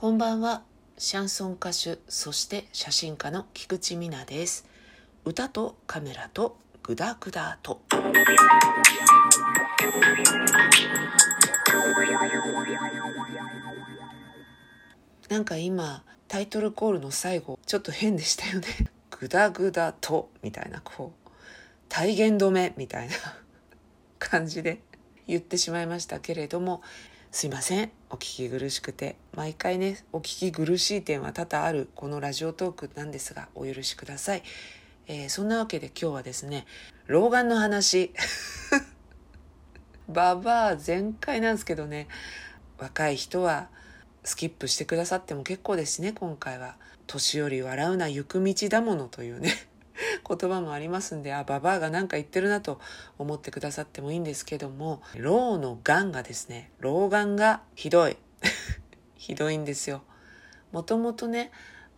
[0.00, 0.62] こんばんは。
[0.96, 4.64] シャンソン歌手、そして写真家の菊池美奈です。
[5.24, 7.80] 歌とカメラとグダグダと。
[15.28, 18.68] なんか今、タイトルコールの最後、ちょっと変でしたよね。
[19.18, 21.30] グダグダと、みたいな、こう、
[21.88, 23.14] 体言止め、みたいな
[24.20, 24.80] 感じで
[25.26, 26.82] 言ってしまいましたけれども、
[27.30, 27.90] すいません。
[28.08, 29.16] お聞き苦しくて。
[29.34, 34.42] 毎回ねお聞き苦しい点は多々あるこのラジオトークなんですがお許しください、
[35.06, 36.66] えー、そんなわけで今日はですね
[37.06, 38.12] 老眼の話。
[40.08, 42.08] ババア全開なんですけどね。
[42.78, 43.68] 若い人は
[44.24, 46.76] スキップしてくださっても結構ですね今回は。
[47.06, 49.52] 年寄り笑うな行く道だものというね。
[50.26, 52.80] 言葉もありますんで、あ、ババアが何か言ってるなと
[53.18, 58.16] 思ってくださってもいいんですけども、老の癌がですね、老眼がひどい。
[59.16, 60.02] ひどいんですよ。
[60.72, 61.50] もともとね、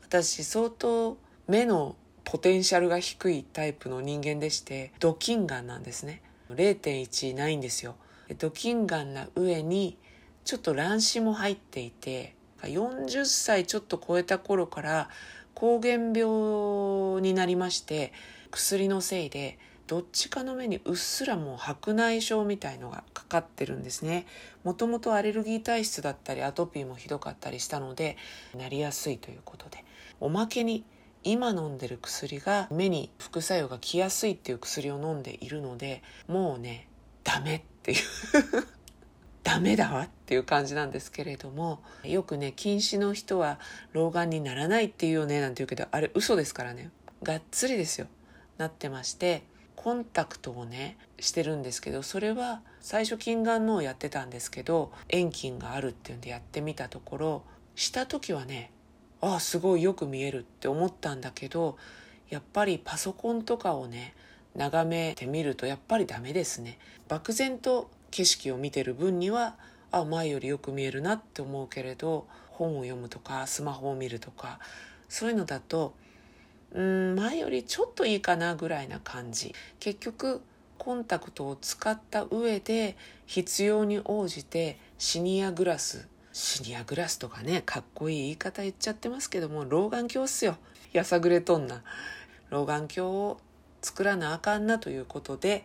[0.02, 6.22] 私相当目のポテンシャルが低いタイプの人間でして、ドキンガンなんですね。
[6.50, 7.96] 0.1ないんですよ。
[8.38, 9.98] ドキンガンな上に、
[10.44, 15.10] ちょっと乱視も入っていて、40歳ちょっと超えた頃から
[15.54, 18.12] 膠原病になりまして
[18.50, 24.24] 薬のせいでどっちかの目にうっすらもう白内障みたいのがかかってるんですね。
[24.62, 28.16] もともとアレルギー体質だったりアトピーもひどかったりしたので
[28.56, 29.84] なりやすいということで。
[30.20, 30.84] おまけに
[31.24, 36.86] 今飲んでる薬が目に副作用が来やすいっていう薬を飲んでいるのでもうね
[37.24, 37.98] ダメっていう。
[39.42, 43.58] ダメだわっていう感じなんですけれどもよくね近視の人は
[43.92, 46.90] 老眼にならないっていうよねなんて言うけどあれ嘘ですからね。
[47.22, 48.06] がっつりですよ。
[48.58, 49.42] なってまして
[49.76, 57.42] コンタクトをねしてるんですけどそれは最初近眼のをやってたんですけど遠近があるっていうんでやってみたところ
[57.74, 58.70] した時はね
[59.22, 61.78] ああすごいよく見えるって思ったんだけど
[62.28, 64.14] やっぱりパソコンとかをね
[64.54, 66.78] 眺めてみるとやっぱりダメですね。
[67.08, 69.56] 漠然と景色を見てる分には
[69.92, 74.58] あ前よりよく見えるなって思うけれど本を読むとかスマホを見るとか
[75.08, 75.94] そういうのだと
[76.72, 79.54] うん前よりちょっといいかなぐらいな感じ。
[79.80, 80.40] 結局
[80.78, 90.56] コンタクトを使った上で必要に応じてシニアグラスシニアグラスとかねかっこいい言い方言っちゃってますけども老眼鏡っすよ。
[90.92, 91.82] やさぐれとんな。
[92.50, 93.40] 老眼鏡を
[93.82, 95.64] 作らなあかんなということで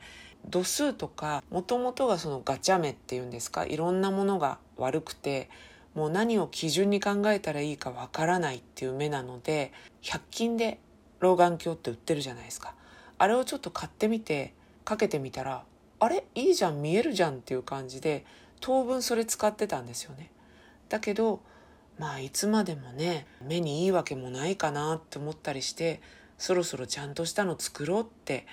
[0.50, 3.66] 度数とかもともとがそのガチャ目っていうんですか？
[3.66, 5.50] いろんなものが悪くて
[5.94, 9.74] もう何を基準に考えたらいいかわからないっていう目なので
[10.04, 10.80] 100均で
[11.20, 12.76] 老眼鏡って売ってるじゃないですか。
[13.18, 14.54] あれをちょっと買ってみて
[14.84, 15.64] かけてみたら
[16.00, 16.26] あれ？
[16.36, 18.26] いいじゃん見えるじゃんっていう感じで
[18.60, 20.30] 当分それ使ってたんですよね。
[20.90, 21.42] だけど
[21.98, 26.02] まあいつまでもね目にいいわけもないかなって思ったりして
[26.38, 28.46] そろそろちゃんとしたの作ろうって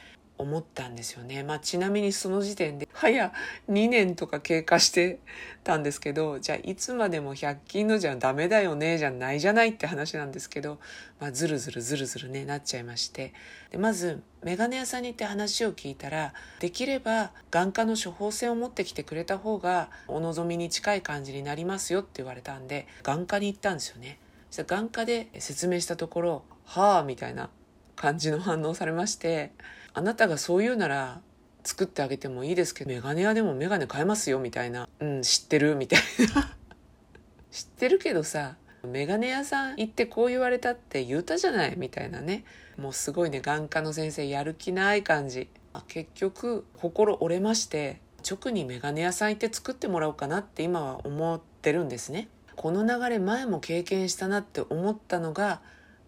[0.42, 1.42] 思ったんですよね。
[1.42, 3.32] まあちなみにその時点で早
[3.70, 5.20] 2年とか経過して
[5.64, 10.78] たんですけど、じゃあいつまでも100均のじゃダメだよねじゃないじゃないって話なんですけど、
[11.20, 13.32] まあずるずるずるずるねなっちゃいまして。
[13.70, 24.18] でまずメガネ屋さんに行って話を聞いたら、できれば眼科の処方箋を持ってきてくれた方がお望みに近い感じになりますよって言われたんで、眼科に行ったんですよね。
[24.50, 27.50] そしたら眼科で説明したところ、はあみたいな
[27.96, 29.52] 感じの反応されまして、
[29.94, 31.20] あなたがそう言うなら
[31.64, 34.88] 作ってあげてもいいですけど、メガネ屋でもメガネ買えますよみたいな。
[35.00, 36.00] うん、知ってるみたい
[36.34, 36.56] な。
[37.50, 42.44] 知ってるけどさ、メガネ屋さん行ってこう言われたって言うたじゃないみたいなね。
[42.76, 45.48] もうすごいね、眼科の先生やる気ない感じ。
[45.88, 52.28] 結局、心折れまして、直にメガネ屋さん行って作ってもらおうかなって今は思ってるんですね。
[52.56, 55.60] この流れ前も経験したなって思ったのが、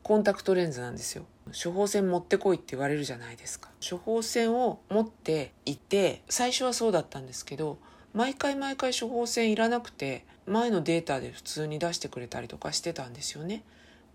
[0.02, 3.70] コンタクトレンズなんですよ処方箋持ってこいって言われるじゃないですか。
[3.88, 7.78] 処方箋を持っていて最初はそうだったんですけど
[8.12, 13.62] 毎回毎回処方箋いらなくて前のデータで普通に出してくれたりとかしてたんですよね。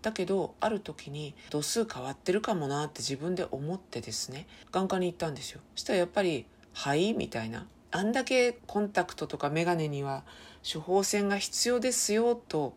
[0.02, 5.60] だけどある時に度数変わってるかもなって自分で思ってですね眼科に行ったんですよ。
[5.74, 7.66] そしたらやっぱり「はい」みたいな。
[7.92, 10.22] あんだけコンタクトとかメガネには
[10.62, 12.72] 処方箋が必要ですよと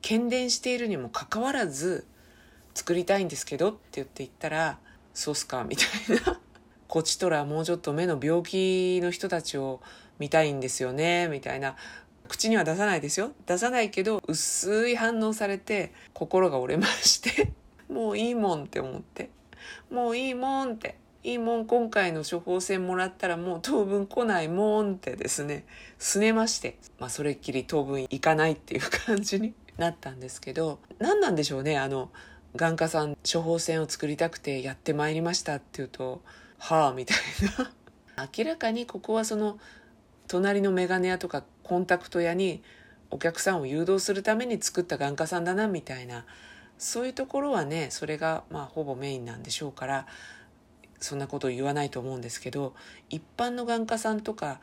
[0.00, 2.06] 喧伝しているにもかかわらず
[2.78, 4.78] 作りたいんですけどって言って言ったら、
[5.12, 6.40] そうっすかみたいな。
[6.86, 9.80] こちとらもうちょっと目の病気の人たちを
[10.20, 11.74] 見たいんですよね、みたいな。
[12.28, 13.32] 口には出さないですよ。
[13.46, 17.52] 出さないけど、薄い反応されて、心が折れまして
[17.90, 19.30] もういいもんって思って。
[19.90, 20.94] もういいもんって。
[21.24, 25.64] いいもん、今回の処方箋もらったらもう当分来ないもんってですね、
[25.98, 26.78] すねまして。
[27.00, 32.10] まあ、それっきり当分行かないっていう感じになったんですけど何なんでしょうねあの
[32.56, 36.22] 眼科さん処方箋を作りたくてやってまいりましたって言うと
[36.58, 37.16] 「はあ」みたい
[38.16, 39.58] な 明らかにここはその
[40.26, 42.62] 隣のメガネ屋とかコンタクト屋に
[43.10, 46.24] お客さんを誘導するために作った眼科さんだなみたいな
[46.78, 50.06] そういうところはねそれがまあほぼメインなんでしょうから
[51.00, 52.74] そんなことを言わないと思うんですけど
[53.08, 54.60] 一般の眼科さんとか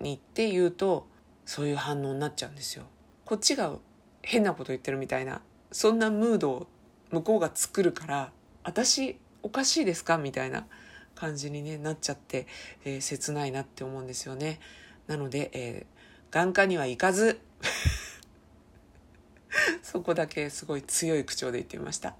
[0.00, 1.06] に行って言うと
[1.46, 2.84] そういう反応になっちゃうんですよ。
[3.24, 3.74] こっちが
[4.22, 5.40] 変なこと言ってるみたいな
[5.72, 6.66] そんなムードを
[7.14, 8.32] 向こうが作るから
[8.64, 10.18] 私おかしいですか？
[10.18, 10.66] みたいな
[11.14, 12.46] 感じに、ね、なっちゃって、
[12.84, 14.58] えー、切ないなって思うんですよね。
[15.06, 17.40] なので、えー、眼科には行かず
[19.82, 22.16] そこだけすごい強い口調で言ってみました。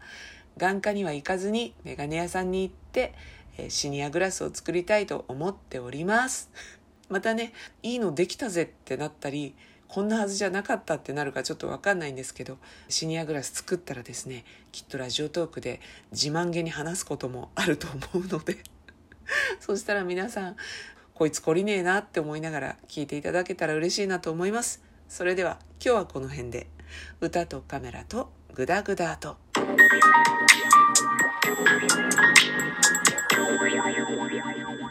[0.59, 3.15] 眼科には行かずにメガネ屋さんに行って、
[3.57, 6.51] えー、シニアグラスを作りたいと思っております。
[7.09, 7.53] またね、
[7.83, 9.55] いいのできたぜってなったり、
[9.89, 12.59] こんなはずじゃなかったってなるかちょっとわかんないんですけど、
[12.89, 15.81] シニアグラス作ったらですね、きっとラジオトークで
[16.13, 18.59] 自慢げに話すこともあると思うので
[19.61, 20.57] そしたら皆さん、
[21.15, 24.83] こいつ懲りねえなって思いながら聞いていただけたら嬉しいなと思います。
[25.09, 26.67] それでは今日はこの辺で、
[27.21, 29.37] 歌とカメラとグダグダと。
[33.75, 34.84] Thank you.